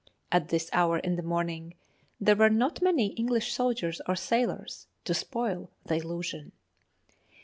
[0.31, 1.75] At this hour in the morning
[2.19, 6.53] there were not many English soldiers or sailors to spoil the illusion.